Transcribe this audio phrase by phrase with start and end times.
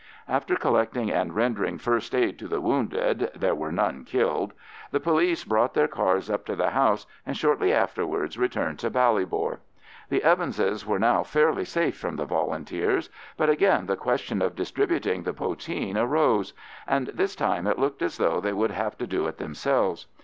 [0.27, 5.87] After collecting and rendering first aid to the wounded—there were none killed—the police brought their
[5.87, 9.59] cars up to the house, and shortly afterwards returned to Ballybor.
[10.09, 15.21] The Evanses were now fairly safe from the Volunteers, but again the question of distributing
[15.21, 16.53] the poteen arose,
[16.87, 20.07] and this time it looked as though they would have to do it themselves.